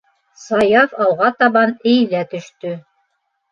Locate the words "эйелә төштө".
1.93-2.75